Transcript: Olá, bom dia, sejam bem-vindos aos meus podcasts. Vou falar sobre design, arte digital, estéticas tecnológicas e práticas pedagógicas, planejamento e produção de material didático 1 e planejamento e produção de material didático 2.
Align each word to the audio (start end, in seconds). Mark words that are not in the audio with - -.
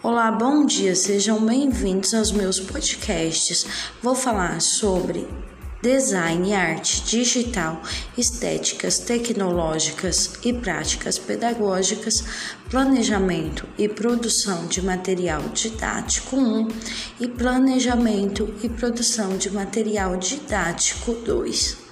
Olá, 0.00 0.30
bom 0.30 0.64
dia, 0.64 0.94
sejam 0.94 1.44
bem-vindos 1.44 2.14
aos 2.14 2.30
meus 2.30 2.60
podcasts. 2.60 3.66
Vou 4.00 4.14
falar 4.14 4.60
sobre 4.60 5.26
design, 5.82 6.54
arte 6.54 7.02
digital, 7.02 7.82
estéticas 8.16 9.00
tecnológicas 9.00 10.34
e 10.44 10.52
práticas 10.52 11.18
pedagógicas, 11.18 12.22
planejamento 12.70 13.66
e 13.76 13.88
produção 13.88 14.66
de 14.66 14.80
material 14.80 15.42
didático 15.52 16.36
1 16.36 16.68
e 17.18 17.26
planejamento 17.26 18.54
e 18.62 18.68
produção 18.68 19.36
de 19.36 19.50
material 19.50 20.16
didático 20.16 21.12
2. 21.12 21.87